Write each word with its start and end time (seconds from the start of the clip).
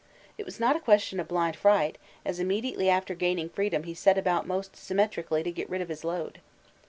It 0.35 0.45
was 0.47 0.59
not 0.59 0.75
a 0.75 0.79
question 0.79 1.19
of 1.19 1.27
blind 1.27 1.55
fright, 1.55 1.99
as 2.25 2.39
immediately 2.39 2.89
after 2.89 3.13
gaining 3.13 3.49
freedom 3.49 3.83
he 3.83 3.93
set 3.93 4.17
about 4.17 4.47
most 4.47 4.75
systematically 4.75 5.43
to 5.43 5.51
get 5.51 5.69
rid 5.69 5.79
of 5.83 5.89
his 5.89 6.03
load. 6.03 6.39